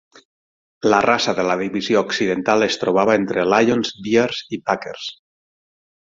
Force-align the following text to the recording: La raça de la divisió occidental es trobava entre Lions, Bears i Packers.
La 0.91 0.99
raça 1.05 1.33
de 1.39 1.43
la 1.49 1.57
divisió 1.59 2.01
occidental 2.05 2.67
es 2.69 2.79
trobava 2.83 3.17
entre 3.23 3.43
Lions, 3.51 3.91
Bears 4.07 4.41
i 4.57 4.63
Packers. 4.71 5.05